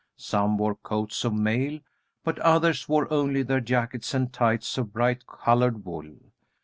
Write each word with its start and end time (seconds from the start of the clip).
Some 0.17 0.57
wore 0.57 0.73
coats 0.73 1.23
of 1.25 1.33
mail, 1.35 1.79
but 2.23 2.39
others 2.39 2.89
wore 2.89 3.07
only 3.13 3.43
their 3.43 3.61
jackets 3.61 4.15
and 4.15 4.33
tights 4.33 4.75
of 4.79 4.91
bright 4.91 5.27
colored 5.27 5.85
wool. 5.85 6.15